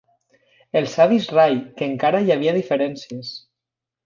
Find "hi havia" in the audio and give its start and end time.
2.25-2.55